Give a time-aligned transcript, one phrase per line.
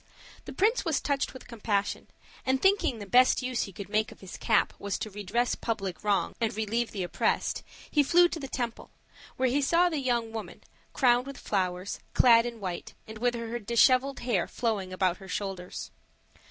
[0.45, 2.07] The prince was touched with compassion;
[2.43, 6.03] and thinking the best use he could make of his cap was to redress public
[6.03, 8.89] wrongs and relieve the oppressed, he flew to the temple,
[9.37, 13.59] where he saw the young woman, crowned with flowers, clad in white, and with her
[13.59, 15.91] disheveled hair flowing about her shoulders.